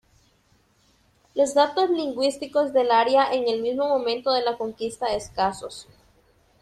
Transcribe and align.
Los 1.35 1.53
datos 1.53 1.91
lingüísticos 1.91 2.73
del 2.73 2.89
área 2.89 3.31
en 3.35 3.47
el 3.47 3.61
mismo 3.61 3.87
momento 3.87 4.31
de 4.33 4.41
la 4.41 4.57
conquista 4.57 5.13
escasos. 5.13 5.87